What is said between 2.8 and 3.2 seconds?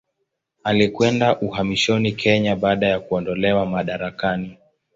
ya